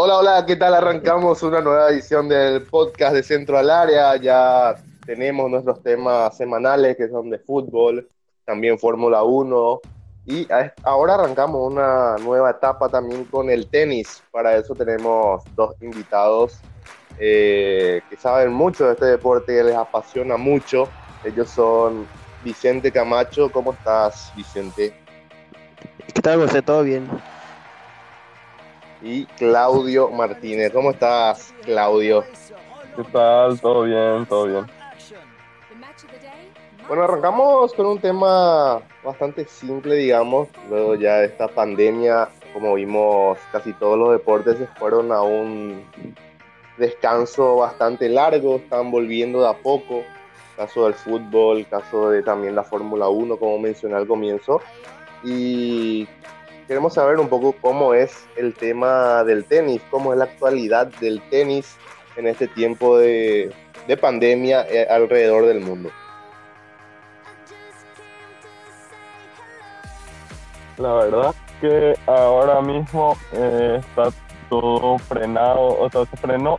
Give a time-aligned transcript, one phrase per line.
[0.00, 0.74] Hola, hola, ¿qué tal?
[0.74, 4.14] Arrancamos una nueva edición del podcast de Centro al Área.
[4.14, 8.08] Ya tenemos nuestros temas semanales que son de fútbol,
[8.44, 9.80] también Fórmula 1.
[10.26, 10.46] Y
[10.84, 14.22] ahora arrancamos una nueva etapa también con el tenis.
[14.30, 16.60] Para eso tenemos dos invitados
[17.18, 20.88] eh, que saben mucho de este deporte, que les apasiona mucho.
[21.24, 22.06] Ellos son
[22.44, 23.50] Vicente Camacho.
[23.50, 24.94] ¿Cómo estás, Vicente?
[26.14, 26.62] ¿Qué tal, José?
[26.62, 27.10] ¿Todo bien?
[29.02, 30.72] Y Claudio Martínez.
[30.72, 32.24] ¿Cómo estás, Claudio?
[32.96, 33.60] ¿Qué tal?
[33.60, 34.26] ¿Todo bien?
[34.26, 34.66] ¿Todo bien?
[36.88, 40.48] Bueno, arrancamos con un tema bastante simple, digamos.
[40.70, 45.84] Luego ya de esta pandemia, como vimos, casi todos los deportes se fueron a un
[46.78, 50.02] descanso bastante largo, están volviendo de a poco.
[50.56, 54.60] Caso del fútbol, caso de también la Fórmula 1, como mencioné al comienzo.
[55.22, 56.08] Y
[56.68, 61.20] queremos saber un poco cómo es el tema del tenis, cómo es la actualidad del
[61.30, 61.76] tenis
[62.16, 63.52] en este tiempo de,
[64.00, 65.90] pandemia eh, alrededor del mundo.
[70.76, 74.10] La verdad que ahora mismo eh, está
[74.50, 76.58] todo frenado, o sea, se frenó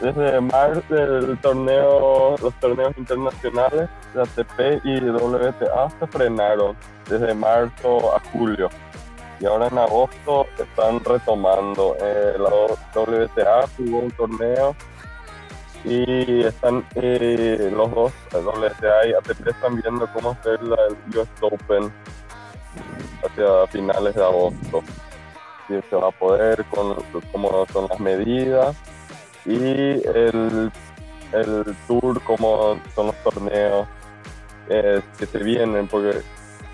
[0.00, 6.76] desde marzo del torneo, los torneos internacionales de ATP y WTA se frenaron
[7.08, 8.68] desde marzo a julio
[9.40, 11.96] y ahora en agosto están retomando.
[12.00, 12.50] Eh, la
[12.94, 14.74] WTA jugó un torneo
[15.84, 21.28] y están eh, los dos, WTA y ATP, están viendo cómo hacer la, el US
[21.40, 21.92] Open
[23.24, 24.82] hacia finales de agosto.
[25.66, 26.96] Si se va a poder, con
[27.30, 28.76] cómo son las medidas
[29.44, 30.72] y el,
[31.32, 33.86] el tour, cómo son los torneos
[34.68, 36.22] eh, que se vienen, porque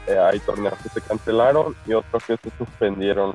[0.07, 3.33] eh, hay torneos que se cancelaron y otros que se suspendieron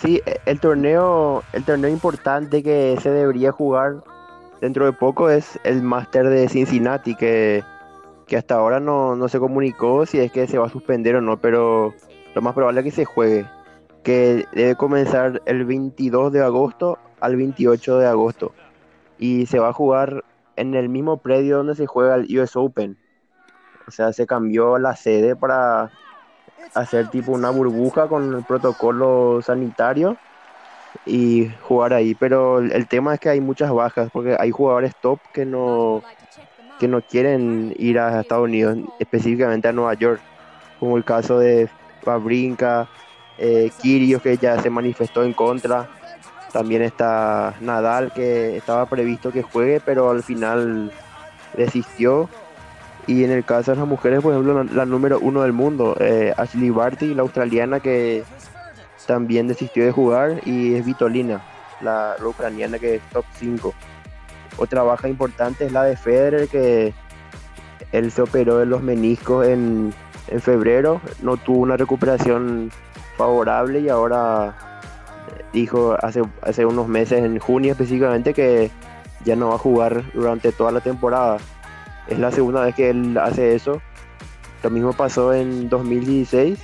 [0.00, 4.02] Sí, e, el torneo, el torneo importante que se debería jugar
[4.60, 7.62] dentro de poco es el Master de Cincinnati, que,
[8.26, 11.20] que hasta ahora no, no, se comunicó si es que se va a suspender o
[11.20, 11.92] no, pero
[12.34, 13.44] lo más probable es que se juegue,
[14.02, 18.52] que debe comenzar el 22 de agosto al 28 de agosto
[19.18, 20.24] y se va a jugar
[20.56, 22.96] en el mismo predio donde se juega el US Open.
[23.92, 25.90] O sea, se cambió la sede para
[26.72, 30.16] hacer tipo una burbuja con el protocolo sanitario
[31.04, 32.14] y jugar ahí.
[32.14, 36.02] Pero el tema es que hay muchas bajas porque hay jugadores top que no
[36.80, 40.22] que no quieren ir a Estados Unidos, específicamente a Nueva York,
[40.80, 41.68] como el caso de
[42.02, 42.88] Fabrinca,
[43.36, 45.90] eh, que ya se manifestó en contra.
[46.50, 50.90] También está Nadal que estaba previsto que juegue, pero al final
[51.56, 52.30] desistió
[53.06, 56.32] y en el caso de las mujeres, por ejemplo, la, número uno del mundo, eh,
[56.36, 58.24] Ashley Barty, la australiana que
[59.06, 61.42] también desistió de jugar, y es Vitolina,
[61.80, 63.74] la, ucraniana que es top 5.
[64.58, 66.94] Otra baja importante es la de Federer, que
[67.90, 69.92] él se operó de los meniscos en,
[70.28, 72.70] en febrero, no tuvo una recuperación
[73.16, 74.54] favorable y ahora
[75.52, 78.70] dijo hace, hace unos meses, en junio específicamente, que
[79.24, 81.38] ya no va a jugar durante toda la temporada.
[82.08, 83.80] Es la segunda vez que él hace eso.
[84.62, 86.58] Lo mismo pasó en 2016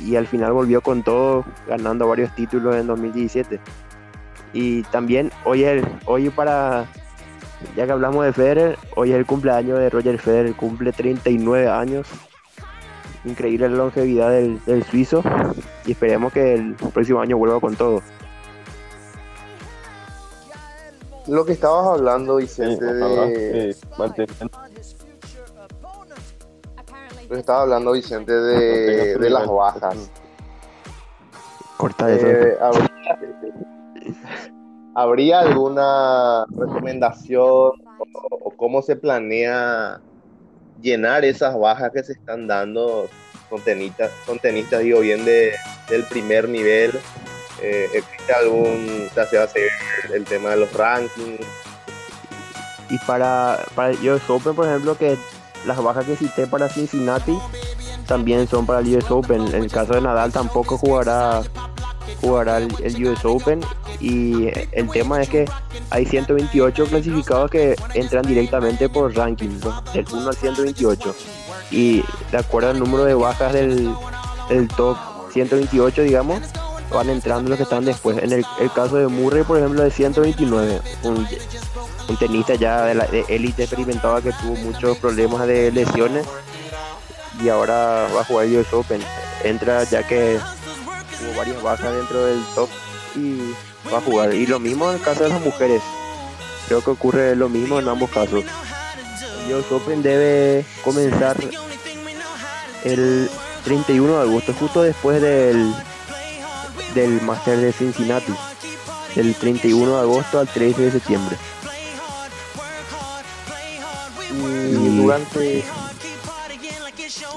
[0.00, 3.60] y al final volvió con todo, ganando varios títulos en 2017.
[4.52, 6.86] Y también hoy, el, hoy para,
[7.76, 12.06] ya que hablamos de Federer, hoy es el cumpleaños de Roger Federer, cumple 39 años.
[13.24, 15.22] Increíble la longevidad del, suizo
[15.86, 18.02] y esperemos que el próximo año vuelva con todo.
[21.28, 23.76] Lo que estabas hablando, Vicente, de
[27.38, 30.10] estaba hablando Vicente de, las bajas.
[31.76, 32.26] Corta eso.
[32.26, 32.58] Eh,
[34.94, 37.72] ¿habría, alguna recomendación
[38.30, 40.00] o, cómo se planea
[40.80, 43.08] llenar esas bajas que se están dando
[43.48, 45.52] con tenistas, con tenistas digo bien, de,
[45.88, 46.92] del primer nivel?
[47.62, 49.70] Eh, ¿Existe algún, ya se va a seguir
[50.12, 51.46] el tema de los rankings?
[52.90, 55.16] Y para, para US Open, por ejemplo, que
[55.66, 57.38] las bajas que cité para Cincinnati
[58.06, 59.46] también son para el US Open.
[59.48, 61.42] En el caso de Nadal tampoco jugará
[62.20, 63.60] jugará el, US Open
[64.00, 65.44] y el tema es que
[65.90, 69.58] hay 128 clasificados que entran directamente por ranking,
[69.92, 71.14] del 1 al 128
[71.70, 73.94] y de acuerdo al número de bajas del,
[74.76, 74.96] top
[75.32, 76.40] 128 digamos
[76.92, 78.18] van entrando los que están después.
[78.18, 78.44] En el,
[78.74, 81.26] caso de Murray, por ejemplo, de 129, un,
[82.08, 86.26] un tenista ya de élite experimentaba que tuvo muchos problemas de lesiones
[87.42, 89.02] y ahora va a jugar el US Open.
[89.44, 90.38] Entra ya que
[91.20, 92.68] hubo varias bajas dentro del top
[93.16, 93.38] y
[93.92, 94.34] va a jugar.
[94.34, 95.82] Y lo mismo en el caso de las mujeres.
[96.68, 98.44] Creo que ocurre lo mismo en ambos casos.
[99.46, 101.36] El US Open debe comenzar
[102.84, 103.28] el
[103.64, 105.74] 31 de agosto, justo después del,
[106.94, 108.32] del Master de Cincinnati.
[109.14, 111.36] Del 31 de agosto al 13 de septiembre.
[115.12, 115.64] Durante,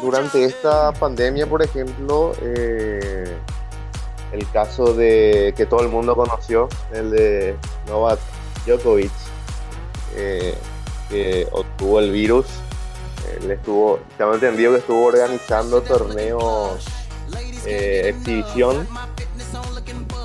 [0.01, 3.35] durante esta pandemia, por ejemplo, eh,
[4.31, 7.55] el caso de que todo el mundo conoció, el de
[7.87, 8.19] Novak
[8.65, 9.11] Djokovic,
[10.15, 10.55] eh,
[11.09, 12.45] que obtuvo el virus,
[13.41, 16.85] él estuvo, tengo entendido que estuvo organizando torneos
[17.65, 18.87] eh, exhibición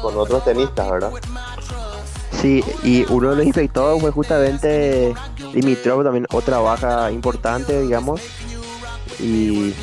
[0.00, 1.12] con otros tenistas, ¿verdad?
[2.41, 5.12] Sí, y uno de los infectados fue justamente
[5.52, 8.20] Dimitrov, también otra baja importante, digamos.
[9.19, 9.75] Y,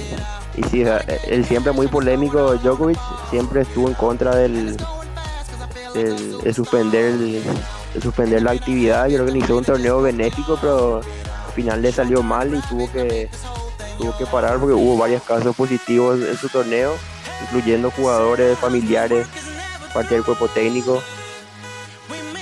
[0.55, 0.83] y sí,
[1.27, 2.99] él siempre muy polémico, Djokovic,
[3.29, 4.77] siempre estuvo en contra del,
[5.93, 9.07] de suspender de suspender la actividad.
[9.07, 12.91] Yo creo que hizo un torneo benéfico, pero al final le salió mal y tuvo
[12.91, 13.29] que
[13.97, 16.93] tuvo que parar porque hubo varios casos positivos en su torneo,
[17.41, 19.27] incluyendo jugadores, familiares,
[19.93, 21.01] parte del cuerpo técnico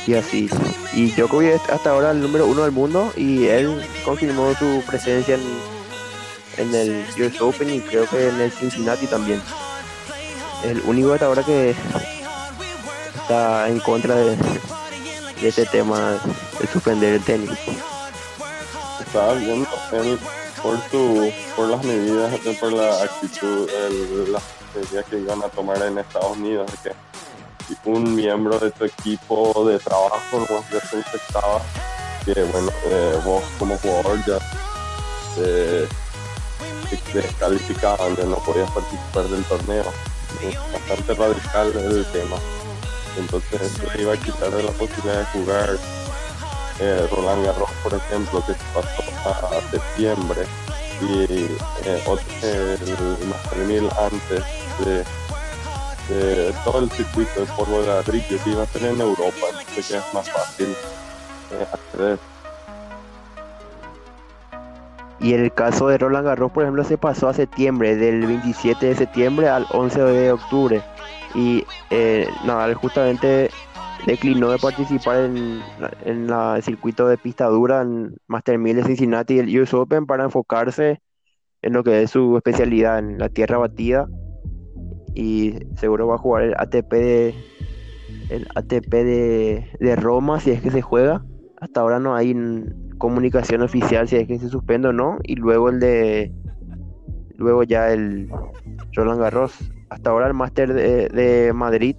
[0.07, 0.50] y así.
[0.94, 5.36] Y Djokovic es hasta ahora el número uno del mundo y él confirmó su presencia
[5.36, 5.42] en,
[6.57, 9.42] en el US Open y creo que en el Cincinnati también.
[10.63, 11.75] El único hasta ahora que
[13.16, 14.38] está en contra de,
[15.42, 16.19] este tema
[16.60, 17.50] de suspender el tenis.
[19.06, 20.18] estaba viendo él
[20.62, 24.42] por su por las medidas por la actitud el- las
[24.75, 26.92] medidas que iban a tomar en Estados Unidos que
[27.86, 31.62] un miembro de tu equipo de trabajo no ya se infectaba.
[32.26, 34.38] Que bueno eh, vos como jugador ya
[35.38, 35.88] eh,
[36.90, 39.86] te descalificaban ya no podías participar del torneo.
[40.74, 42.38] Bastante radical el tema.
[43.18, 45.78] Entonces eso iba a quitar la posibilidad de jugar
[46.80, 50.46] eh, Roland Garros, por ejemplo, que se pasó a, septiembre
[51.02, 51.24] y
[51.86, 54.44] eh, otro- el 1000 antes
[54.86, 55.04] de,
[56.10, 59.88] de todo el circuito de polvo de ladrillo que iba a ser en Europa, entonces
[59.88, 60.68] que es más fácil
[61.52, 62.19] eh, acceder.
[65.19, 68.96] Y el caso de Roland Garros, por ejemplo, se pasó a septiembre, del 27 de
[68.96, 70.81] septiembre al 11 de octubre.
[71.34, 73.50] Y eh, Nadal justamente
[74.06, 79.36] declinó de participar en la- el circuito de pista dura en Master 1000 de Cincinnati
[79.36, 81.02] y el US Open para enfocarse
[81.62, 84.07] en lo que es su especialidad, en la tierra batida.
[85.16, 87.36] Y seguro va a jugar el ATP de,
[88.30, 91.24] el ATP de, de Roma si es que se juega.
[91.60, 92.36] Hasta ahora no hay
[92.98, 95.18] comunicación oficial si es que se suspende o no.
[95.24, 96.32] Y luego el de.
[97.38, 98.30] Luego ya el
[98.94, 99.72] Roland Garros.
[99.90, 101.96] Hasta ahora el Master de, de Madrid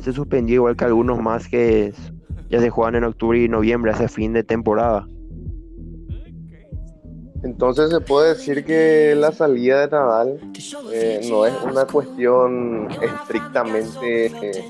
[0.00, 1.92] se suspendió igual que algunos más que
[2.48, 5.06] ya se juegan en octubre y noviembre, hacia fin de temporada.
[7.42, 10.40] Entonces se puede decir que la salida de Nadal
[10.92, 14.64] eh, no es una cuestión estrictamente eh,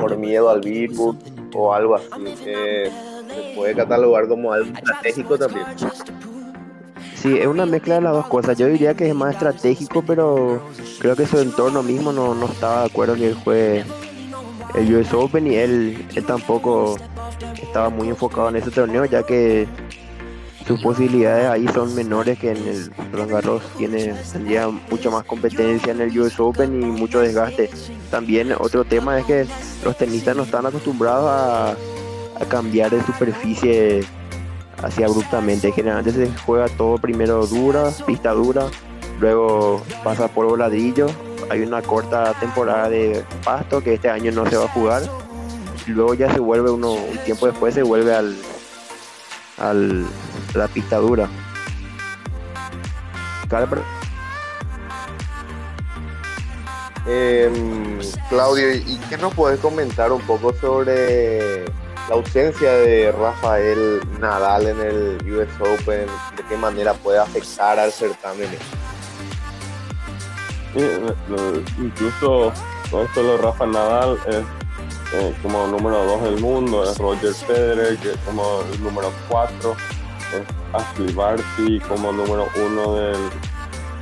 [0.00, 1.16] por miedo al virus
[1.54, 2.06] o algo así.
[2.46, 2.90] eh,
[3.28, 5.66] se puede catalogar como algo estratégico también.
[7.16, 8.56] Sí, es una mezcla de las dos cosas.
[8.58, 10.60] Yo diría que es más estratégico, pero
[10.98, 13.84] creo que su entorno mismo no, no estaba de acuerdo que él juegue
[14.74, 16.96] el US Open y él, él tampoco
[17.62, 19.66] estaba muy enfocado en ese torneo, ya que
[20.66, 23.62] sus posibilidades ahí son menores que en el Roland Garros.
[23.76, 27.68] Tiene, tendría mucho más competencia en el US Open y mucho desgaste.
[28.10, 29.46] También otro tema es que
[29.84, 34.04] los tenistas no están acostumbrados a, a cambiar de superficie
[34.82, 35.70] así abruptamente.
[35.72, 38.66] Generalmente se juega todo primero dura, pista dura,
[39.20, 41.06] luego pasa polvo ladrillo.
[41.50, 45.02] Hay una corta temporada de pasto que este año no se va a jugar.
[45.86, 48.34] Luego ya se vuelve uno, un tiempo después se vuelve al,
[49.58, 50.06] al
[50.54, 51.28] a la pista dura.
[53.48, 53.82] Cabe pre-
[57.06, 57.98] Em,
[58.30, 61.66] Claudio, ¿y qué nos puedes comentar un poco sobre
[62.08, 66.06] la ausencia de Rafael Nadal en el US Open?
[66.36, 68.48] ¿De qué manera puede afectar al certamen?
[70.76, 71.14] Eh,
[71.78, 72.52] incluso
[72.90, 74.42] no solo Rafa Nadal, es
[75.42, 78.42] como número 2 del mundo, es Roger Federer, que es como
[78.72, 80.42] el número 4, es
[80.72, 83.16] Ashley Barty como número 1 del,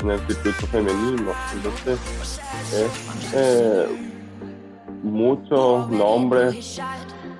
[0.02, 1.32] en el circuito femenino.
[1.54, 1.98] Entonces,
[2.72, 3.86] es eh,
[5.02, 6.80] muchos nombres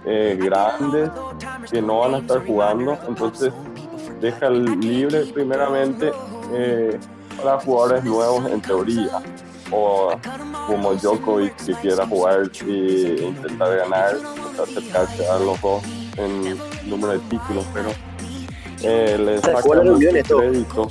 [0.05, 1.11] eh, grandes
[1.71, 3.53] que no van a estar jugando, entonces
[4.21, 6.13] deja libre primeramente
[6.53, 6.99] eh,
[7.37, 9.23] para jugadores nuevos en teoría.
[9.73, 10.11] O
[10.67, 14.17] como Djokovic que quiera jugar y intentar ganar,
[14.63, 15.83] acercarse a los dos
[16.17, 17.91] en número de títulos, pero
[18.83, 20.89] eh, le saca mucho crédito.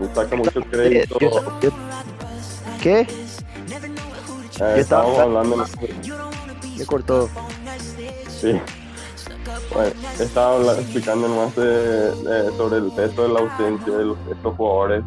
[0.00, 1.18] Le saca mucho crédito.
[2.82, 3.00] ¿Qué?
[4.60, 5.64] Eh, estábamos hablando.
[6.76, 7.28] Me cortó.
[8.28, 8.60] Sí.
[9.72, 15.04] Bueno, estaba explicando más de, sobre el peso de la ausencia de estos jugadores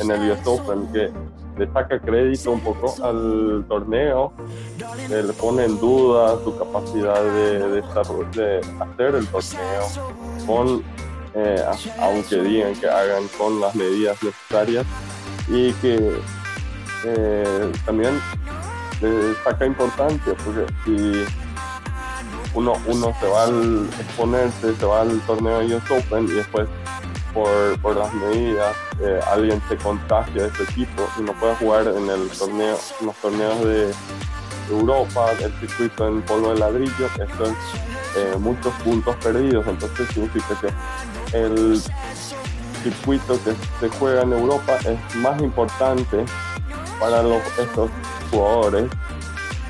[0.00, 1.10] en el US Open, que
[1.58, 4.32] le saca crédito un poco al torneo,
[5.08, 7.82] le pone en duda su capacidad de, de,
[8.34, 9.86] de hacer el torneo,
[10.46, 10.82] con,
[11.34, 11.64] eh,
[12.00, 14.86] aunque digan que hagan con las medidas necesarias,
[15.48, 16.18] y que
[17.04, 18.20] eh, también
[19.00, 21.24] le saca importancia, porque si
[22.54, 26.68] uno, uno se va al exponerse, se va al torneo de US Open y después
[27.34, 31.86] por, por las medidas eh, alguien se contagia de este equipo y no puede jugar
[31.88, 33.92] en el torneo, en los torneos de
[34.70, 37.54] Europa, el circuito en polvo de ladrillo, esto es
[38.16, 41.80] eh, muchos puntos perdidos, entonces significa que el
[42.82, 46.24] circuito que se juega en Europa es más importante
[47.00, 47.90] para los, estos
[48.30, 48.90] jugadores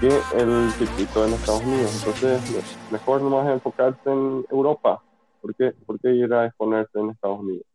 [0.00, 1.92] que el circuito en Estados Unidos.
[1.94, 5.00] Entonces, mejor nomás enfocarse en Europa.
[5.42, 7.66] ¿Por qué, ¿Por qué ir a exponerse en Estados Unidos?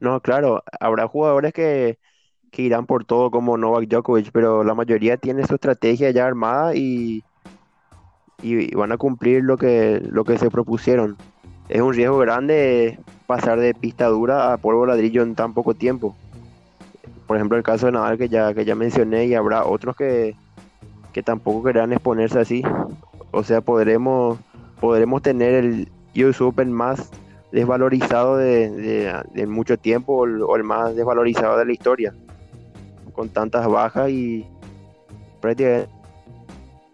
[0.00, 1.98] No, claro, habrá jugadores que,
[2.50, 6.74] que irán por todo como Novak Djokovic, pero la mayoría tiene su estrategia ya armada
[6.74, 7.24] y,
[8.40, 11.16] y van a cumplir lo que, lo que se propusieron.
[11.68, 16.14] Es un riesgo grande pasar de pista dura a polvo ladrillo en tan poco tiempo
[17.26, 20.36] por ejemplo, el caso de Nadal que ya, que ya mencioné y habrá otros que,
[21.12, 22.62] que tampoco querrán exponerse así.
[23.36, 24.38] O sea, podremos,
[24.80, 25.88] podremos tener el
[26.24, 27.10] US Open más
[27.52, 32.14] desvalorizado de, mucho tiempo o el, más desvalorizado de la historia,
[33.12, 34.46] con tantas bajas y
[35.42, 35.90] prácticamente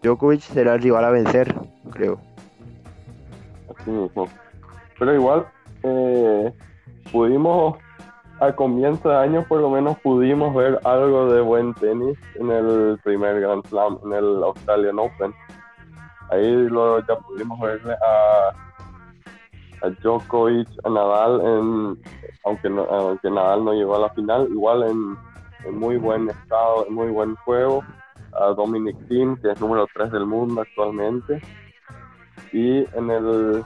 [0.01, 1.55] Djokovic será el rival a vencer,
[1.91, 2.19] creo.
[3.79, 4.27] Así mismo.
[4.99, 5.47] Pero igual,
[5.83, 6.53] eh,
[7.09, 7.77] pudimos
[8.41, 12.99] a comienzo de año por lo menos pudimos ver algo de buen tenis en el
[13.01, 15.33] primer Grand Slam, en el Australian Open.
[16.33, 22.01] Ahí luego ya pudimos verle a, a Djokovic, a Nadal, en,
[22.43, 27.09] aunque, aunque Nadal no llegó a la final, igual en, muy buen estado, en muy
[27.09, 27.83] buen juego.
[28.33, 31.39] A Dominic Thiem, que es número 3 del mundo actualmente.
[32.51, 33.63] Y en el,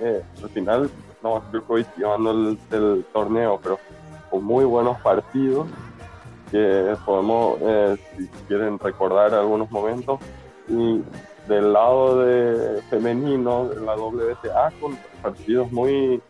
[0.00, 0.90] eh, al final
[1.22, 3.80] no, Djokovic llevando el, el, torneo, pero
[4.30, 5.66] con muy buenos partidos
[6.52, 10.20] que podemos, eh, si quieren recordar algunos momentos,
[10.68, 11.02] y
[11.48, 16.22] del lado de femenino, de la WTA, con partidos muy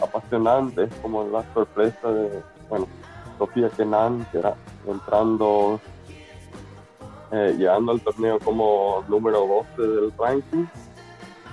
[0.00, 2.86] apasionantes, como la sorpresa de, bueno,
[3.38, 4.54] Sofía Kenan, que era
[4.86, 5.80] entrando,
[7.32, 10.66] eh, llegando al torneo como número 12 del ranking,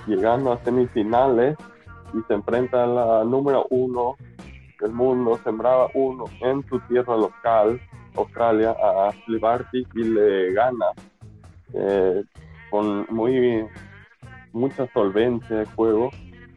[0.06, 1.56] llegando a semifinales
[2.12, 4.16] y se enfrenta a la número uno
[4.80, 7.80] del mundo, sembraba uno en su tierra local,
[8.14, 10.86] Australia, a Ashley Barty y le gana
[11.72, 12.22] eh,
[12.76, 13.66] con muy
[14.52, 16.10] mucha solvencia de juego.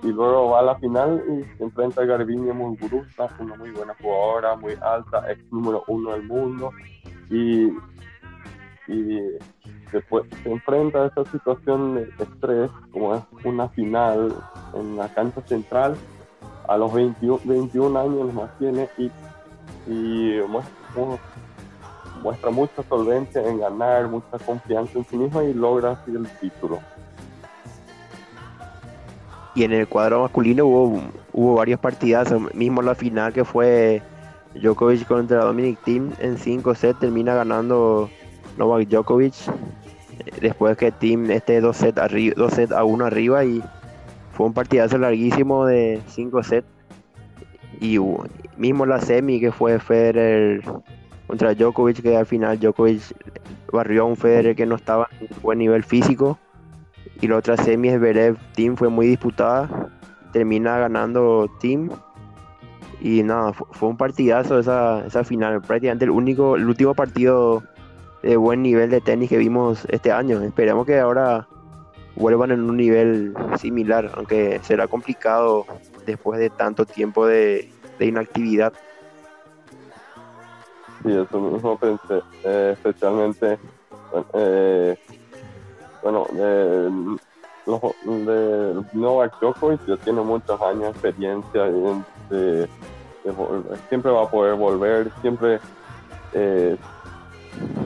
[0.04, 3.94] Y luego va a la final y se enfrenta a Garbiñe Muguruza, una muy buena
[4.02, 6.72] jugadora, muy alta, ex número uno del mundo.
[7.30, 7.70] Y,
[8.88, 9.20] y
[9.92, 14.34] después se enfrenta a esa situación de estrés como es una final
[14.74, 15.96] en la cancha central.
[16.68, 19.12] A los 21, 21 años más tiene y,
[19.88, 20.74] y muestra,
[22.52, 26.80] mucha solvencia en ganar, mucha confianza en sí misma y logra así el título.
[29.56, 31.02] Y en el cuadro masculino hubo,
[31.34, 34.02] hubo varias partidas, mismo la final que fue
[34.56, 38.10] Djokovic contra Dominic Thiem en 5 sets termina ganando
[38.58, 39.36] Novak Djokovic
[40.42, 42.02] después que Thiem esté 2 sets,
[42.54, 43.64] set a 1 arriba y
[44.34, 46.68] fue un partidazo larguísimo de 5 sets.
[47.82, 47.98] Y
[48.58, 50.62] mismo la semi que fue Federer
[51.30, 53.02] contra Djokovic, que al final Djokovic
[53.72, 56.40] barrió a un Federer que no estaba en buen nivel físico.
[57.22, 59.92] Y la otra semi es Berev Team, fue muy disputada.
[60.34, 61.92] Termina ganando Team.
[63.00, 65.62] Y nada, fue un partidazo esa, esa final.
[65.62, 67.62] Prácticamente el único, el último partido
[68.24, 70.42] de buen nivel de tenis que vimos este año.
[70.42, 71.48] Esperamos que ahora
[72.16, 75.68] vuelvan en un nivel similar, aunque será complicado
[76.08, 77.70] después de tanto tiempo de,
[78.00, 78.74] inactividad.
[81.04, 83.58] Sí, eso mismo pensé, eh, especialmente,
[84.34, 84.98] eh,
[86.04, 87.18] bueno, de,
[88.06, 91.64] de Novak Djokovic ya tiene muchos años de experiencia
[92.30, 92.70] de,
[93.88, 95.60] siempre va a poder volver, siempre
[96.34, 96.78] eh,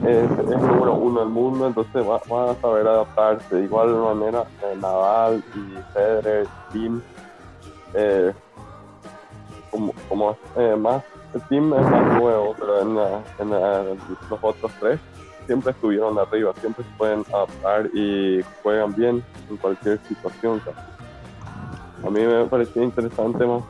[0.06, 2.16] es, número uno del mundo, entonces va,
[2.50, 3.56] a saber adaptarse.
[3.56, 7.00] De igual manera, eh, Nadal y Federer, Tim,
[7.94, 8.32] eh,
[9.70, 10.36] como, como
[10.78, 11.02] más,
[11.48, 12.54] team es más nuevo,
[12.84, 13.98] pero en,
[14.30, 15.00] los otros tres
[15.46, 20.60] siempre estuvieron arriba, siempre se pueden adaptar y juegan bien en cualquier situación.
[22.04, 23.62] A mí me parecía interesante más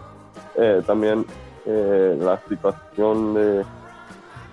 [0.56, 1.26] eh, también
[1.66, 3.64] eh, la situación de,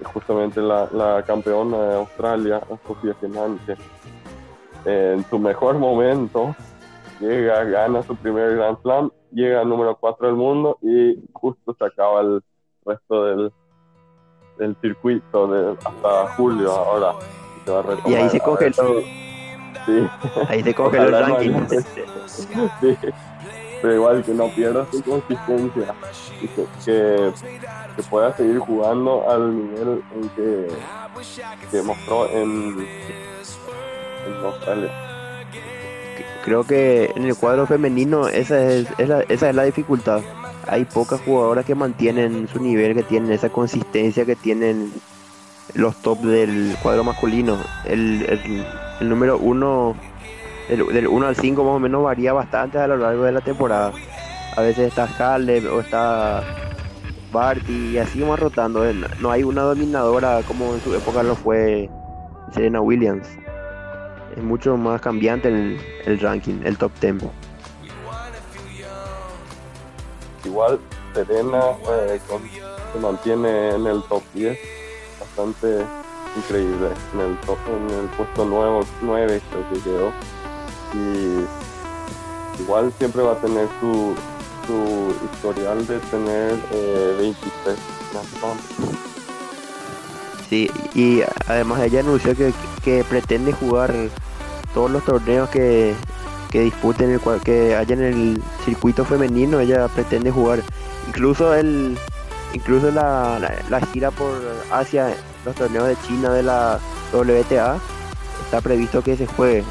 [0.03, 3.73] justamente la, campeona de Australia, Sofía Kenan, que
[4.85, 6.55] eh, en su mejor momento
[7.19, 11.85] llega, gana su primer Grand Slam, llega al número 4 del mundo y justo se
[11.85, 12.41] acaba el
[12.85, 13.51] resto del,
[14.61, 17.13] del circuito de, hasta julio ahora.
[18.05, 18.71] y ahí se coge
[19.83, 20.07] Sí.
[20.47, 21.53] Ahí se coge el ranking.
[22.27, 22.97] sí
[23.81, 25.95] pero igual que no pierda su consistencia
[26.41, 26.47] y
[26.85, 27.31] que,
[28.09, 30.67] pueda seguir jugando al nivel en que,
[31.71, 32.87] que mostró en,
[34.27, 34.91] en Australia.
[36.43, 40.21] Creo que en el cuadro femenino esa es, la, esa es la dificultad.
[40.67, 44.91] Hay pocas jugadoras que mantienen su nivel, que tienen esa consistencia que tienen
[45.73, 47.57] los top del cuadro masculino.
[47.85, 48.27] El,
[49.01, 49.95] número uno
[50.69, 53.91] del, 1 al 5 más o menos varía bastante a lo largo de la temporada.
[54.55, 56.43] A veces está Caleb o está
[57.31, 58.83] Barty y así vamos rotando.
[59.19, 61.89] No hay una dominadora como en su época lo fue
[62.53, 63.27] Serena Williams.
[64.35, 67.15] Es mucho más cambiante el, el ranking, el top 10.
[70.43, 70.79] Igual
[71.13, 72.19] Serena eh,
[72.93, 74.57] se mantiene en el top 10
[75.19, 75.85] bastante
[76.35, 80.11] increíble en el puesto nuevo 9 creo que quedó.
[80.93, 84.15] Y igual siempre va a tener su,
[84.67, 87.77] su historial de tener eh, 23
[90.49, 93.93] Sí, y además ella anunció que, que pretende jugar
[94.73, 95.95] todos los torneos que,
[96.51, 100.61] que disputen, el, que haya en el circuito femenino, ella pretende jugar.
[101.07, 101.97] Incluso el
[102.53, 104.35] incluso la, la, gira por
[104.71, 106.79] Asia, los torneos de China de la
[107.13, 107.79] WTA,
[108.43, 109.63] está previsto que se juegue.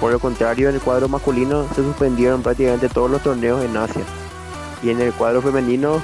[0.00, 4.02] Por el contrario, en el cuadro masculino se suspendieron prácticamente todos los torneos en Asia.
[4.82, 6.02] Y en el cuadro femenino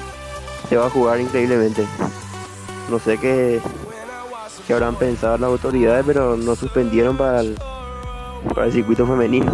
[0.68, 1.84] se va a jugar increíblemente.
[2.90, 3.60] No sé qué,
[4.66, 7.56] qué habrán pensado las autoridades, pero no suspendieron para el,
[8.52, 9.52] para el circuito femenino.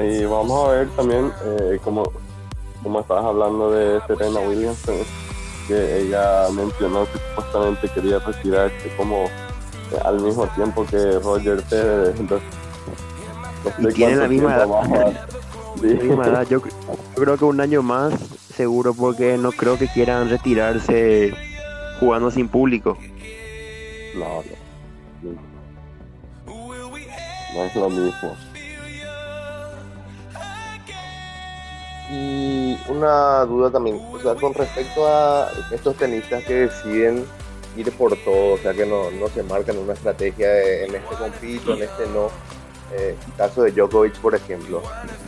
[0.00, 2.04] Y, vamos a ver también, eh, como,
[2.82, 5.04] como estabas hablando de Serena Williams, eh,
[5.68, 12.14] que ella mencionó que supuestamente quería retirarse como eh, al mismo tiempo que Roger Federer.
[12.18, 12.48] Entonces,
[13.78, 16.46] y tienen la misma edad.
[16.48, 16.60] Yo,
[17.14, 18.14] creo que un año más,
[18.54, 21.32] seguro, porque no creo que quieran retirarse
[22.00, 22.96] jugando sin público.
[24.14, 24.42] No,
[25.22, 25.52] no.
[27.54, 28.36] No es lo mismo.
[32.10, 37.24] Y una duda también, o sea, con respecto a estos tenistas que deciden
[37.76, 41.82] ir por todo, o sea, que no, se marcan una estrategia en este compito, en
[41.82, 42.28] este no.
[42.94, 44.82] Eh, caso de Djokovic, por ejemplo,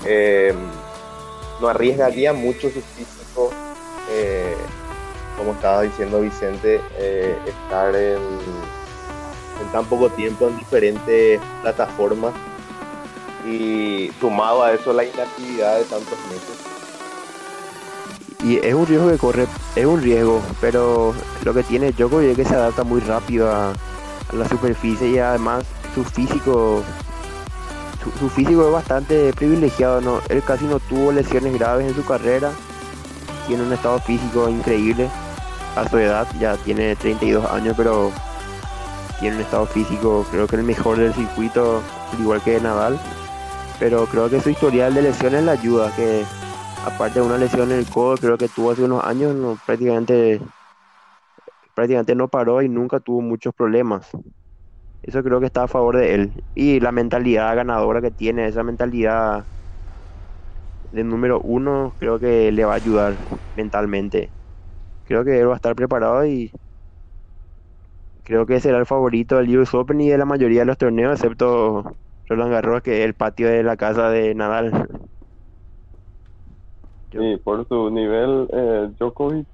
[0.05, 0.57] em,
[1.63, 3.64] no arriesgaría mucho su físico, eh,
[5.37, 8.19] como estaba diciendo Vicente, eh, estar en,
[9.73, 12.33] tan poco tiempo en diferentes plataformas
[13.47, 16.75] y sumado a eso la inactividad de tantos meses
[18.45, 22.37] y es un riesgo que corre, es un riesgo, pero lo que tiene Djokovic es
[22.37, 23.73] que se adapta muy rápido a,
[24.33, 26.83] la superficie y además su físico
[28.19, 30.21] su, físico es bastante privilegiado, ¿no?
[30.29, 32.51] él casi no tuvo lesiones graves en su carrera,
[33.47, 35.09] tiene un estado físico increíble
[35.77, 38.13] a su edad, ya tiene 32 años, pero
[39.21, 41.83] tiene un estado físico creo que el mejor del circuito,
[42.19, 42.99] igual que Nadal,
[43.79, 46.25] pero creo que su historial de lesiones le ayuda, que
[46.87, 50.41] aparte de una lesión en el codo, creo que tuvo hace unos años, no, prácticamente,
[51.75, 54.11] prácticamente no paró y nunca tuvo muchos problemas.
[55.03, 56.45] Eso creo que está a favor de él.
[56.55, 59.45] Y la mentalidad ganadora que tiene, esa mentalidad
[60.93, 63.15] de número uno, creo que le va a ayudar
[63.57, 64.31] mentalmente.
[65.05, 66.51] Creo que él va a estar preparado y
[68.25, 71.15] creo que será el favorito del US Open y de la mayoría de los torneos,
[71.15, 71.85] excepto
[72.29, 74.89] Roland Garros, que es el patio de la casa de Nadal.
[77.13, 79.49] Sí, por su nivel, eh, Djokovic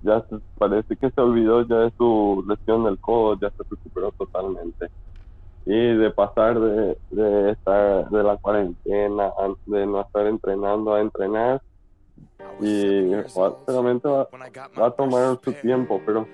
[0.00, 0.24] ya
[0.58, 4.88] parece que se olvidó ya de su lesión del codo, ya se recuperó totalmente.
[5.66, 9.32] y de pasar de, de estar de la cuarentena,
[9.66, 11.62] de no estar entrenando a entrenar.
[12.60, 13.12] Y
[13.66, 14.28] realmente va,
[14.78, 16.26] va, a tomar su tiempo, pero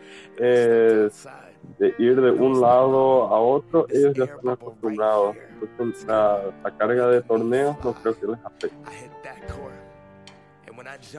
[1.79, 5.37] de ir de un lado a otro, ellos ya están acostumbrados.
[5.61, 8.70] Entonces, la, la carga de torneos no creo que les afecte.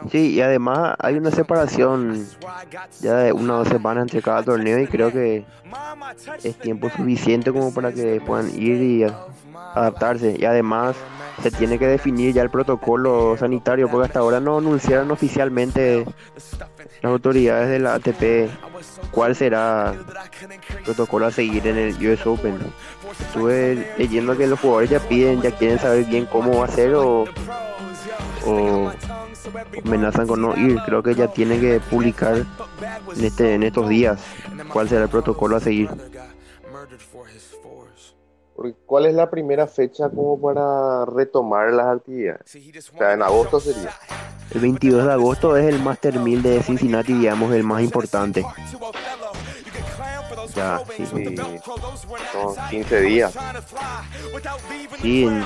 [0.10, 2.28] Sí, y además hay una separación
[3.00, 5.46] ya de una o dos semanas entre cada torneo y creo que
[6.44, 9.06] es tiempo suficiente como para que puedan ir y
[9.54, 10.36] adaptarse.
[10.38, 10.96] Y además
[11.42, 16.06] se tiene que definir ya el protocolo sanitario porque hasta ahora no anunciaron oficialmente
[17.02, 18.50] las autoridades de la ATP
[19.12, 22.58] cuál será el protocolo a seguir en el US Open.
[23.20, 26.96] Estuve leyendo que los jugadores ya piden, ya quieren saber bien cómo va a ser
[26.96, 27.26] o,
[28.46, 28.92] o
[29.86, 30.78] amenazan con no ir.
[30.86, 32.46] Creo que ya tienen que publicar
[33.16, 34.22] en, este, en estos días
[34.72, 35.90] cuál será el protocolo a seguir.
[38.86, 42.42] ¿Cuál es la primera fecha como para retomar las actividades?
[42.94, 43.92] O sea, en agosto sería.
[44.54, 48.46] El 22 de agosto es el Master 1000 de Cincinnati, digamos, el más importante.
[50.56, 51.36] Ya, sí, sí.
[52.34, 53.38] Son 15 días.
[55.02, 55.46] Sí, en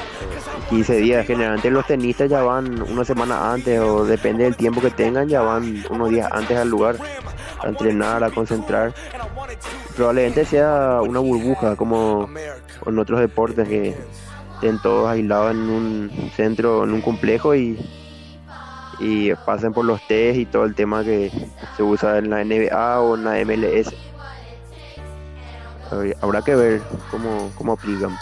[0.70, 1.28] 15 días.
[1.28, 5.42] Generalmente los tenistas ya van una semana antes o depende del tiempo que tengan, ya
[5.42, 6.98] van unos días antes al lugar
[7.60, 8.94] a entrenar, a concentrar.
[9.96, 12.30] Probablemente sea una burbuja como
[12.86, 13.96] en otros deportes que
[14.56, 17.80] estén todos aislados en un centro, en un complejo y,
[19.00, 21.32] y pasen por los test y todo el tema que
[21.78, 23.94] se usa en la NBA o en la MLS.
[26.22, 28.18] Habrá que ver cómo, cómo aplican.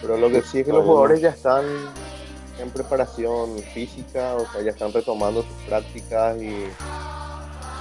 [0.00, 1.64] Pero lo que sí es que los jugadores ya están
[2.60, 6.66] en preparación física, o sea, ya están retomando sus prácticas y,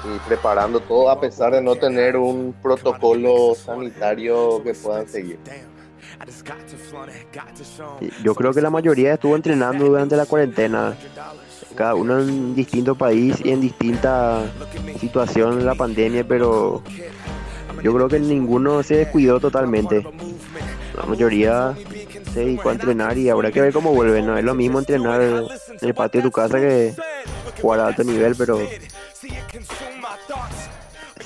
[0.06, 5.40] y preparando todo a pesar de no tener un protocolo sanitario que puedan seguir.
[8.24, 10.96] Yo creo que la mayoría estuvo entrenando durante la cuarentena,
[11.76, 14.44] cada uno en distinto país y en distinta
[15.00, 16.82] situación en la pandemia, pero
[17.84, 20.06] yo creo que ninguno se descuidó totalmente.
[20.96, 21.76] La mayoría
[22.34, 24.26] se dedicó a entrenar y habrá que ver cómo vuelven.
[24.26, 25.46] No es lo mismo entrenar en
[25.82, 26.94] el patio de tu casa que
[27.62, 28.60] jugar a alto nivel, pero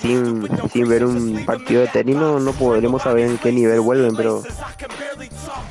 [0.01, 4.41] sin, sin ver un partido de tenis no, podremos saber en qué nivel vuelven, pero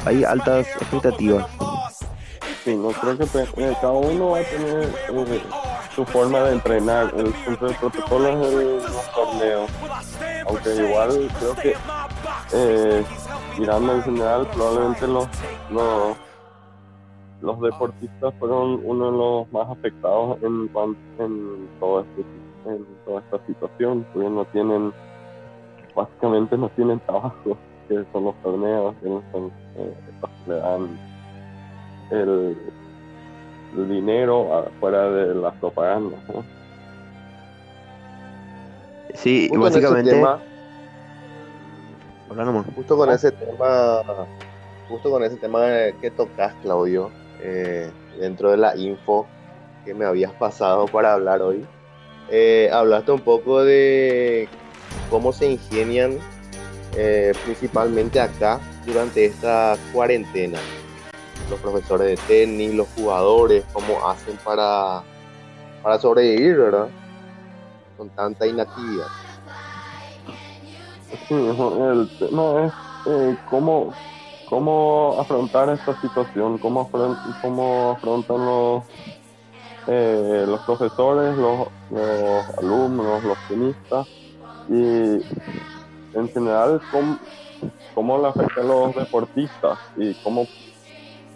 [0.05, 1.47] hay altas expectativas.
[2.65, 5.43] Sí, no creo que eh, cada uno va a tener eh,
[5.95, 7.13] su forma de entrenar.
[7.17, 9.71] El, el protocolo es el, los torneos.
[10.47, 11.75] Aunque igual creo que
[12.53, 13.05] eh,
[13.59, 15.29] mirando en general probablemente los,
[15.71, 16.17] los
[17.41, 20.69] los deportistas fueron uno de los más afectados en,
[21.19, 22.25] en todo este
[22.69, 24.93] en toda esta situación, porque no tienen,
[25.95, 27.57] básicamente no tienen trabajo,
[27.89, 29.95] que son los torneos, que son, eh,
[30.47, 30.99] le dan
[32.11, 32.57] el,
[33.89, 36.21] dinero fuera de las propagandas.
[36.29, 36.45] ¿no?
[39.15, 40.11] Sí, justo básicamente...
[40.11, 40.41] Tema,
[42.75, 44.03] justo con ese tema,
[44.89, 45.61] justo con ese tema
[46.01, 49.27] que tocas, Claudio, eh, dentro de la info
[49.85, 51.67] que me habías pasado para hablar hoy,
[52.31, 54.49] eh, hablaste un poco de
[55.11, 56.19] cómo se ingenian
[56.97, 60.59] eh, principalmente acá durante esta cuarentena.
[61.51, 65.03] Los profesores de tenis, los jugadores, cómo hacen para,
[65.83, 66.89] para sobrevivir, ¿verdad?
[67.97, 69.07] Con tanta inactividad.
[71.27, 72.73] Sí, el tema es
[73.07, 73.95] eh, cómo,
[74.49, 76.91] cómo afrontar esta situación, cómo,
[77.43, 78.85] cómo afrontan los
[79.89, 81.69] eh, los profesores, los,
[82.59, 84.07] alumnos, los tenistas
[84.69, 85.23] y
[86.15, 87.19] en general cómo,
[87.95, 90.47] cómo le afecta a los deportistas y cómo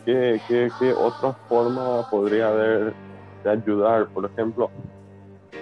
[0.04, 2.92] qué, qué, qué otra forma podría haber
[3.42, 4.70] de ayudar, por ejemplo,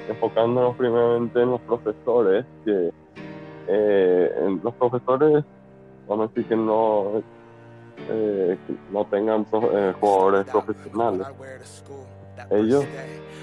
[0.09, 2.91] enfocándonos primeramente en los profesores, que
[3.69, 5.45] eh, los profesores,
[6.09, 7.23] vamos a decir que no,
[8.09, 8.59] eh,
[8.91, 11.27] no tengan eh, jugadores profesionales
[12.51, 12.85] ellos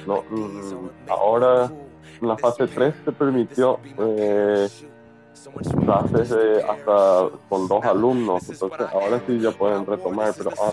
[0.06, 1.72] no, mm, ahora
[2.22, 4.68] en la fase 3 se permitió eh,
[5.86, 6.32] clases
[6.68, 10.72] hasta con dos alumnos, entonces ahora sí ya pueden retomar, pero ah,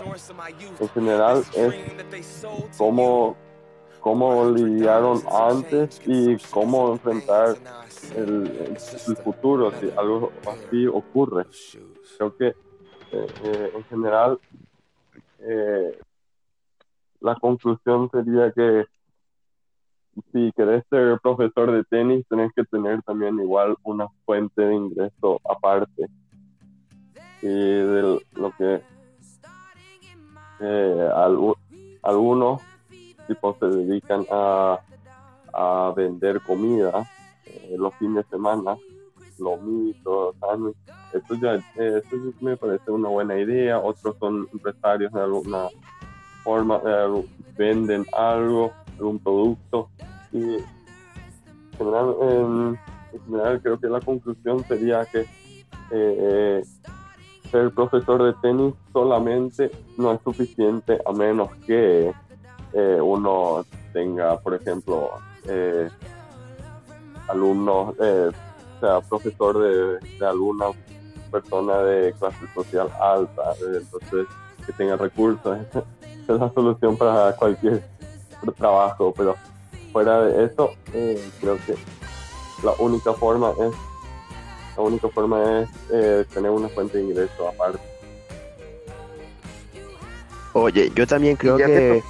[0.79, 2.45] en general es
[2.77, 3.35] cómo,
[3.99, 7.55] cómo lidiaron antes y cómo enfrentar
[8.15, 11.45] el, el futuro si algo así ocurre.
[12.17, 14.39] Creo que eh, eh, en general
[15.39, 15.99] eh,
[17.21, 18.85] la conclusión sería que
[20.31, 25.41] si querés ser profesor de tenis, tenés que tener también igual una fuente de ingreso
[25.43, 26.07] aparte.
[27.41, 28.81] Y de lo que
[30.61, 31.09] eh,
[32.01, 32.61] algunos
[33.27, 34.79] tipos se dedican a,
[35.53, 37.05] a vender comida
[37.45, 38.77] eh, los fines de semana,
[39.37, 40.95] lomitos, sándwiches.
[41.13, 43.79] Eso ya eso me parece una buena idea.
[43.79, 45.67] Otros son empresarios de alguna
[46.45, 47.25] forma, eh,
[47.57, 49.89] venden algo, algún producto.
[50.31, 50.65] Y en
[51.77, 52.79] general, en,
[53.25, 55.25] general creo que la conclusión sería que
[55.91, 56.63] eh,
[57.51, 62.13] ser profesor de tenis solamente no es suficiente a menos que
[62.73, 65.11] eh, uno tenga, por ejemplo,
[65.47, 65.89] eh,
[67.29, 68.29] alumnos, eh,
[68.79, 70.65] sea profesor de, de, alguna
[71.31, 74.27] persona de clase social alta, entonces
[74.65, 75.57] que tenga recursos,
[76.33, 77.83] es la solución para cualquier
[78.57, 79.35] trabajo, pero
[79.91, 81.75] fuera de eso, creo que
[82.63, 83.73] la única forma es
[84.77, 87.79] la única forma es eh, tener una fuente de ingreso aparte.
[90.53, 92.03] Oye, yo también creo que,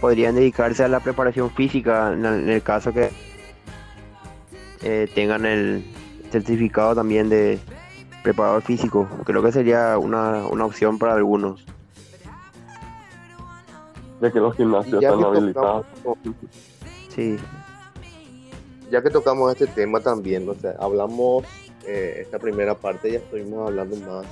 [0.00, 3.10] podrían dedicarse a la preparación física en el, caso que
[4.82, 5.84] eh, tengan el
[6.30, 7.60] certificado también de
[8.22, 9.08] preparador físico.
[9.24, 11.64] Creo que sería una, una opción para algunos.
[14.22, 15.84] Ya que los gimnasios están habilitados.
[17.08, 17.36] Sí.
[18.88, 21.44] Ya que tocamos este tema también, o sea, hablamos
[21.84, 24.24] eh, esta primera parte ya estuvimos hablando más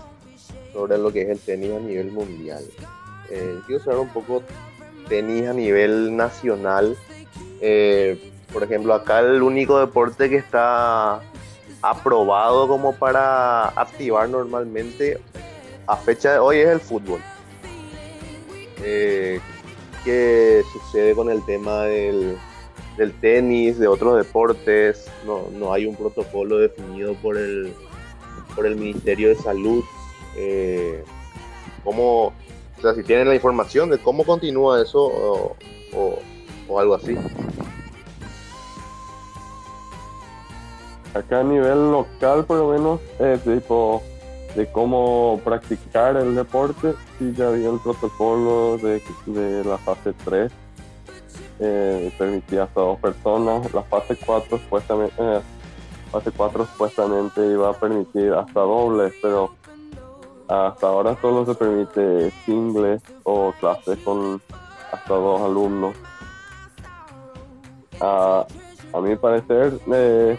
[0.73, 2.63] sobre lo que es el tenis a nivel mundial.
[3.31, 4.45] Eh, quiero saber un poco
[5.09, 6.97] tenis a nivel nacional.
[7.61, 11.21] Eh, por ejemplo, acá el único deporte que está
[11.83, 15.19] aprobado como para activar normalmente
[15.89, 17.21] a fecha de hoy es el fútbol.
[20.05, 22.37] ¿Qué sucede con el tema del,
[22.97, 27.73] del tenis, de otros deportes, no, no hay un protocolo definido por el,
[28.55, 29.85] por el Ministerio de Salud.
[30.37, 31.03] Eh,
[31.85, 35.57] ¿cómo, o sea, si tienen la información de cómo continúa eso o,
[36.69, 37.17] o, algo así.
[41.15, 44.03] Acá a nivel local, por lo menos, eh, tipo
[44.55, 50.53] de cómo practicar el deporte, sí ya había el protocolo de, de la fase 3
[51.61, 53.73] eh, permitía hasta dos personas.
[53.75, 55.41] La fase 4 supuestamente, eh,
[56.11, 59.55] fase 4 supuestamente iba a permitir hasta dobles, pero
[60.49, 64.41] hasta ahora solo se permite singles o clases con
[64.91, 65.95] hasta dos alumnos.
[68.01, 68.47] a
[69.03, 70.39] mi parecer, eh,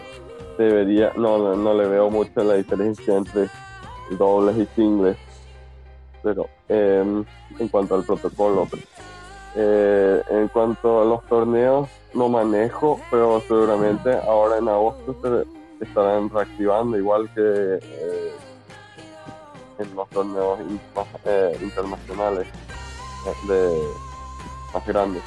[0.58, 3.48] debería, no, no le veo mucho la diferencia entre
[4.18, 5.16] dobles y singles,
[6.22, 7.24] pero em,
[7.58, 8.68] en cuanto al protocolo.
[9.54, 16.30] Eh, en cuanto a los torneos, no manejo, pero seguramente ahora en agosto se estarán
[16.30, 18.32] reactivando, igual que eh,
[19.78, 20.58] en los torneos
[21.26, 22.46] eh, internacionales
[23.46, 23.78] de,
[24.72, 25.22] más grandes.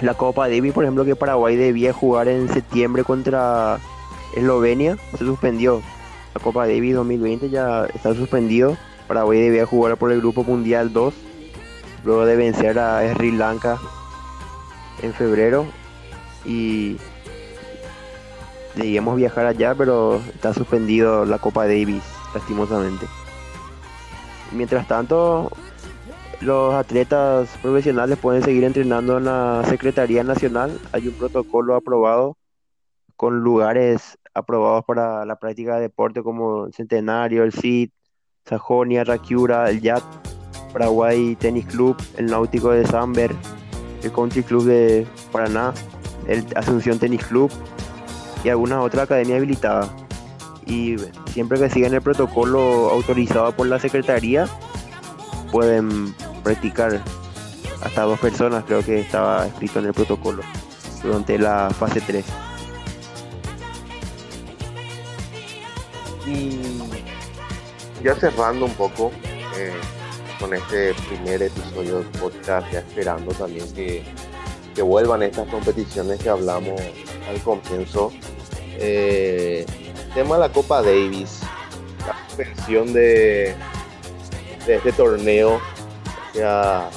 [0.00, 3.78] La Copa Davis, por ejemplo, que Paraguay debía jugar en septiembre contra
[4.34, 5.82] Eslovenia, se suspendió.
[6.34, 11.14] La Copa Davis 2020 ya está suspendido Paraguay debía jugar por el Grupo Mundial 2,
[12.04, 13.78] luego de vencer a Sri Lanka
[15.02, 15.66] en febrero
[16.44, 16.96] y
[18.74, 22.02] debíamos viajar allá, pero está suspendido la Copa Davis,
[22.34, 23.06] lastimosamente.
[24.52, 25.50] Mientras tanto,
[26.40, 30.80] los atletas profesionales pueden seguir entrenando en la Secretaría Nacional.
[30.92, 32.38] Hay un protocolo aprobado
[33.16, 37.92] con lugares aprobados para la práctica de deporte como Centenario, el CIT,
[38.44, 40.02] Sajonia, Rakiura, el Yat,
[40.72, 43.34] Paraguay Tennis Club, el Náutico de Samber,
[44.02, 45.72] el Country Club de Paraná,
[46.26, 47.50] el Asunción Tennis Club
[48.42, 49.88] y alguna otra academia habilitada.
[50.66, 54.46] Y siempre que sigan el protocolo autorizado por la Secretaría,
[55.52, 57.00] pueden practicar
[57.82, 60.42] hasta dos personas, creo que estaba escrito en el protocolo,
[61.02, 62.43] durante la fase 3.
[66.34, 69.12] Y ya cerrando un poco
[69.56, 69.72] eh,
[70.38, 74.02] con este primer episodio del podcast, ya esperando también que,
[74.74, 76.80] que vuelvan estas competiciones que hablamos
[77.28, 78.12] al comienzo.
[78.78, 79.64] Eh,
[80.14, 81.40] tema de la Copa Davis,
[82.06, 83.54] la suspensión de,
[84.66, 86.90] este torneo, o sea,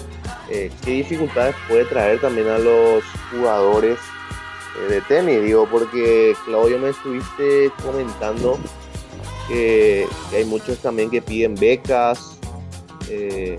[0.49, 3.97] eh, qué dificultades puede traer también a los jugadores
[4.89, 8.59] de tenis, digo, porque Claudio me estuviste comentando
[9.47, 12.37] que, hay muchos también que piden becas.
[13.09, 13.57] Eh,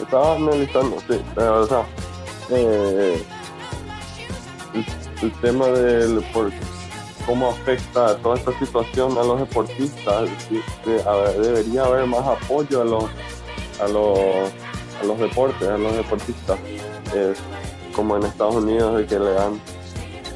[0.00, 1.86] estaba analizando, sí, pero, o sea,
[2.50, 3.22] eh,
[5.22, 6.50] el, tema del por
[7.26, 10.60] cómo afecta toda esta situación a los deportistas, sí,
[11.40, 13.04] debería haber más apoyo a los,
[13.80, 14.18] a los,
[15.00, 16.58] a los deportes, a los deportistas,
[17.94, 19.60] como en Estados Unidos de que le dan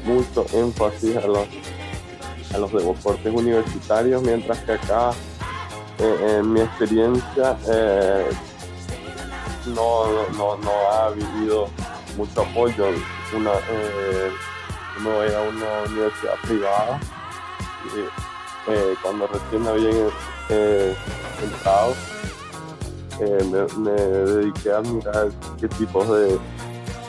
[0.05, 1.47] mucho énfasis a los,
[2.53, 5.11] a los deportes universitarios, mientras que acá,
[5.99, 8.29] eh, en mi experiencia, eh,
[9.67, 11.67] no, no, no ha vivido
[12.17, 12.87] mucho apoyo.
[13.35, 14.31] Una, eh,
[14.99, 16.99] uno va a ir a una universidad privada
[18.67, 19.91] eh, cuando recién había
[21.43, 21.95] entrado,
[23.19, 26.39] me, me dediqué a mirar qué tipos de,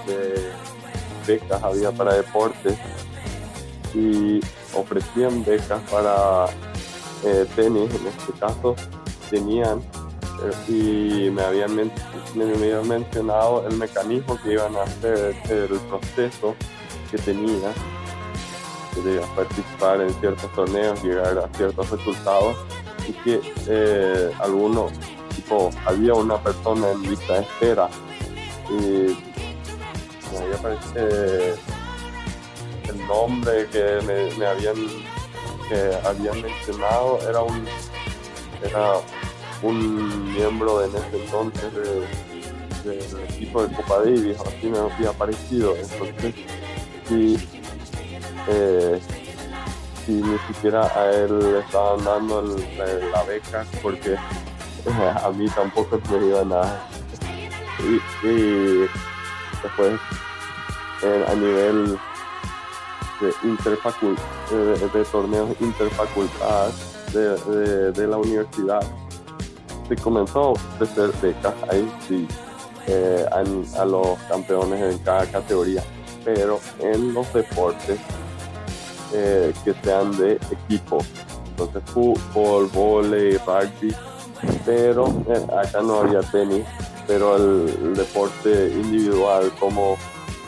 [0.07, 0.53] de
[1.27, 2.77] becas había para deportes
[3.95, 4.41] y
[4.75, 6.47] ofrecían becas para
[7.25, 8.75] eh, tenis, en este caso
[9.31, 9.81] tenían
[10.43, 11.93] eh, y me habían, men-
[12.35, 16.55] me, habían mencionado el mecanismo que iban a hacer, el proceso
[17.11, 17.73] que tenía,
[18.95, 22.57] que debía participar en ciertos torneos, llegar a ciertos resultados
[23.09, 24.93] y que eh, algunos,
[25.35, 27.89] tipo, había una persona en lista de espera
[28.69, 29.17] y
[30.33, 31.55] me había parecido eh,
[33.11, 34.77] nombre que me, me habían
[35.69, 37.67] que habían mencionado era un
[38.63, 38.95] era
[39.63, 42.31] un miembro en ese entonces de-
[42.85, 45.77] del equipo de Copa Davis, así me había parecido.
[45.77, 46.35] Entonces,
[47.07, 47.37] si,
[48.49, 48.99] eh,
[50.07, 54.17] si ni siquiera a él le estaban dando la, beca, porque
[55.25, 56.89] a mí tampoco me iba nada.
[57.81, 58.89] Y, y
[59.63, 60.01] después,
[61.29, 61.99] a nivel
[63.21, 64.17] de, interfacul
[64.51, 66.71] de, de torneos interfacultad
[67.13, 68.83] de, de, de la universidad,
[69.89, 72.27] se comenzó a ofrecer becas ahí sí
[72.87, 75.83] eh, a, a los campeones en cada categoría,
[76.25, 77.99] pero en los deportes
[79.13, 80.99] eh, que sean de equipo,
[81.51, 83.95] entonces fútbol, volei, rugby,
[84.65, 86.65] pero eh, acá no había tenis,
[87.07, 89.97] pero el, el deporte individual como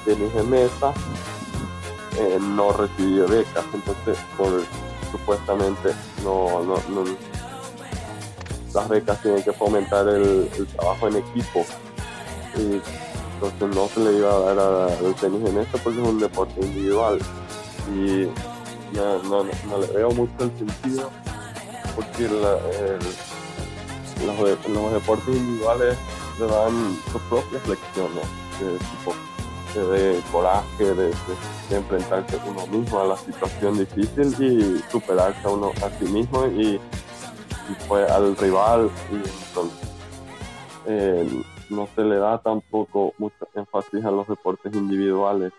[0.04, 0.92] tenis de mesa
[2.18, 4.62] eh, no recibió becas, entonces por
[5.11, 5.90] supuestamente
[6.25, 7.05] no, no,
[8.75, 11.64] las becas tienen que fomentar el, trabajo en equipo.
[12.55, 16.61] Entonces no se le iba a dar al tenis en esto porque es un deporte
[16.61, 17.18] individual.
[17.94, 18.29] Y
[18.94, 21.11] no, no, no le veo mucho el sentido
[21.94, 22.29] porque
[24.68, 25.96] los deportes individuales
[26.38, 28.25] le dan sus propias lecciones
[28.61, 29.14] de tipo
[29.80, 31.14] de, coraje, de, de-
[31.70, 36.46] de enfrentarse uno mismo a la situación difícil y superarse a uno a sí mismo
[36.46, 36.80] y
[37.70, 39.88] y fue al rival y entonces
[40.87, 45.52] eh, no se le da tampoco mucho énfasis a los deportes individuales.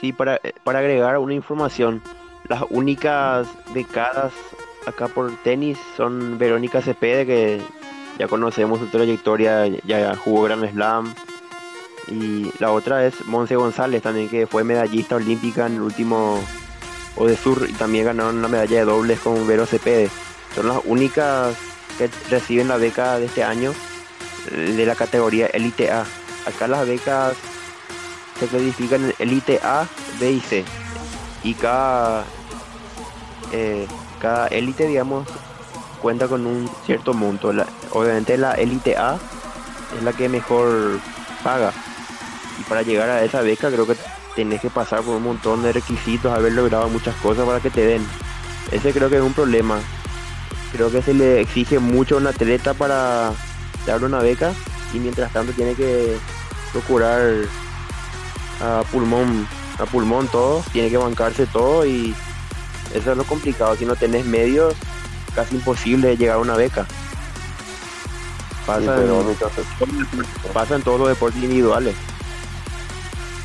[0.00, 2.02] Sí, para, eh, para agregar una información,
[2.48, 4.32] las únicas becadas
[4.86, 7.62] acá por tenis son Verónica Cepede, que
[8.18, 11.14] ya conocemos su trayectoria, ya jugó Grand Slam,
[12.08, 16.40] y la otra es Monse González, también que fue medallista olímpica en el último
[17.16, 20.10] o de sur y también ganaron la medalla de dobles con Vero Cepede.
[20.54, 21.56] Son las únicas
[21.98, 23.72] que reciben la beca de este año
[24.50, 26.04] eh, de la categoría Elite A.
[26.46, 27.34] Acá las becas
[28.38, 29.86] se clasifican en Elite A,
[30.20, 30.64] B y C.
[31.42, 32.24] Y cada,
[33.52, 33.86] eh,
[34.20, 35.28] cada élite, digamos,
[36.04, 37.50] cuenta con un cierto monto.
[37.92, 39.16] Obviamente la Elite A
[39.96, 41.00] es la que mejor
[41.42, 41.72] paga.
[42.60, 43.96] Y para llegar a esa beca creo que
[44.36, 47.86] tenés que pasar por un montón de requisitos, haber logrado muchas cosas para que te
[47.86, 48.06] den.
[48.70, 49.78] Ese creo que es un problema.
[50.72, 53.32] Creo que se le exige mucho a un atleta para
[53.86, 54.52] darle una beca
[54.92, 56.18] y mientras tanto tiene que
[56.72, 57.46] procurar
[58.60, 62.14] a pulmón, a pulmón todo, tiene que bancarse todo y
[62.92, 63.74] eso es lo complicado.
[63.76, 64.74] Si no tenés medios,
[65.34, 66.86] casi imposible llegar a una beca.
[68.66, 71.94] Pasa, en, Verónica, se- pasa en todos los deportes individuales.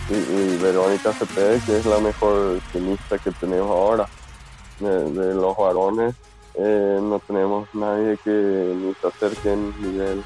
[0.09, 4.07] y, y Verónica Cepeda, que es la mejor tenista que tenemos ahora.
[4.79, 6.15] De, de los varones
[6.55, 10.23] eh, no tenemos nadie que ni se acerque en nivel.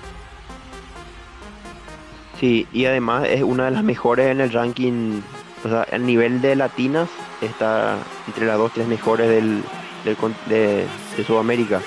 [2.40, 5.22] Sí, y además es una de las mejores en el ranking,
[5.66, 7.10] o sea, el nivel de latinas
[7.42, 7.98] está
[8.28, 9.64] entre las dos, tres mejores del,
[10.04, 10.86] del de,
[11.18, 11.82] de Sudamérica.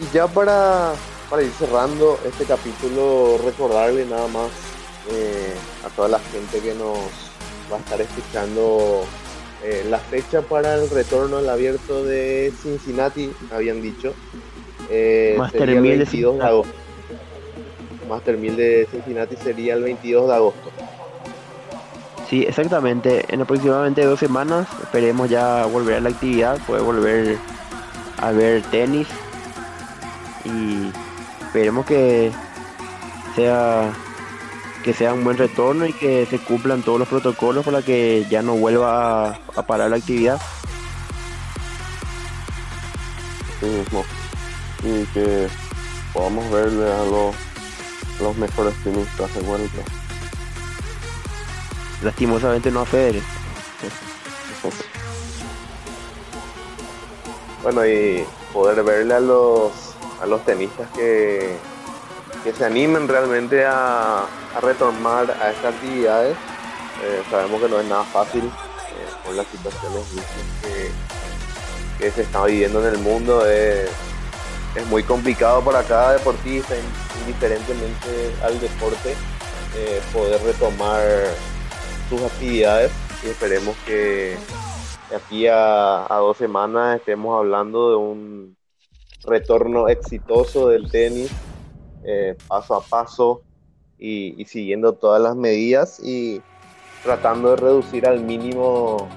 [0.00, 0.92] Y ya para,
[1.28, 4.50] para ir cerrando este capítulo, recordarle nada más
[5.10, 6.98] eh, a toda la gente que nos
[7.70, 9.04] va a estar escuchando
[9.64, 14.14] eh, la fecha para el retorno al abierto de Cincinnati, habían dicho,
[14.88, 16.46] eh, Master sería el 1000 de 22 de Cincinnati.
[16.46, 16.74] agosto.
[18.08, 20.70] Master 1000 de Cincinnati sería el 22 de agosto.
[22.28, 23.24] Sí, exactamente.
[23.32, 27.38] En aproximadamente dos semanas esperemos ya volver a la actividad, poder volver
[28.18, 29.08] a ver tenis
[30.44, 30.90] y
[31.46, 32.30] esperemos que
[33.34, 33.92] sea
[34.82, 38.42] que sea un buen retorno y que se cumplan todos los protocolos para que ya
[38.42, 40.40] no vuelva a, parar la actividad.
[43.60, 44.04] sí mismo.
[44.84, 45.48] Y que
[46.12, 47.34] podamos verle a los,
[48.20, 49.97] los mejores tenistas de vuelta.
[52.02, 53.22] Lastimosamente no a Federer.
[57.62, 59.72] Bueno, y poder verle a los,
[60.22, 61.56] a los tenistas que,
[62.44, 66.36] que se animen realmente a, a retomar a estas actividades.
[67.02, 70.02] Eh, sabemos que no es nada fácil eh, por las situaciones
[70.62, 70.90] que,
[71.98, 73.44] que se están viviendo en el mundo.
[73.44, 73.90] Es,
[74.76, 76.82] es muy complicado para cada deportista, in-
[77.26, 79.14] indiferentemente al deporte,
[79.76, 81.02] eh, poder retomar
[82.08, 82.92] sus actividades
[83.24, 84.36] y esperemos que
[85.10, 88.56] de aquí a, dos semanas estemos hablando de un
[89.24, 91.30] retorno exitoso del tenis,
[92.04, 93.42] eh, paso a paso
[93.98, 96.40] y, y siguiendo todas las medidas y
[97.02, 99.08] tratando de reducir al mínimo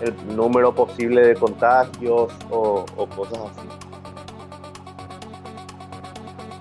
[0.00, 3.68] el número posible de contagios o, o cosas así.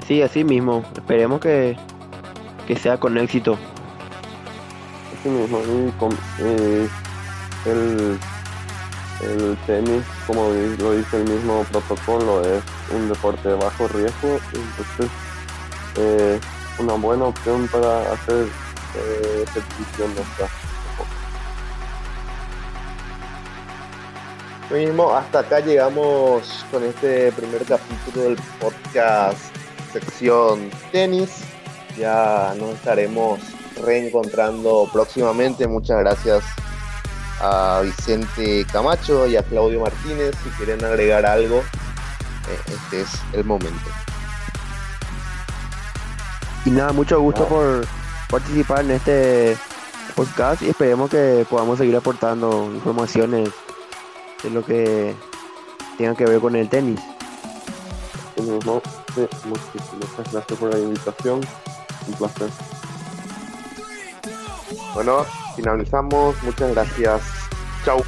[0.08, 0.84] Sí, así mismo.
[0.96, 1.76] Esperemos que,
[2.68, 3.58] que sea con éxito.
[5.24, 6.18] Mismo, y con,
[7.66, 8.20] el,
[9.22, 10.50] el tenis, como
[10.80, 15.12] lo dice el mismo protocolo, es un deporte de bajo riesgo, entonces
[15.98, 16.40] eh,
[16.80, 18.48] una buena opción para hacer
[18.96, 20.24] eh, repetición de
[24.72, 29.38] mismo, hasta acá llegamos con este primer capítulo del podcast
[29.92, 31.44] sección tenis.
[31.98, 33.40] Ya nos estaremos
[33.84, 35.68] reencontrando próximamente.
[35.68, 36.44] Muchas gracias
[37.40, 40.36] a Vicente Camacho y a Claudio Martínez.
[40.44, 43.90] Si quieren agregar algo, eh, este es el momento.
[46.66, 47.86] Y nada, mucho gusto por
[48.30, 49.58] participar en este
[50.16, 53.50] podcast y esperemos que podamos seguir aportando informaciones
[54.44, 55.16] de lo que
[55.98, 57.00] tenga que ver con el tenis.
[58.38, 61.42] Muchísimas gracias por la invitación,
[62.08, 62.50] un placer.
[64.94, 65.26] Bueno,
[65.56, 66.36] finalizamos.
[66.44, 67.22] Muchas gracias.
[67.86, 68.04] Chau.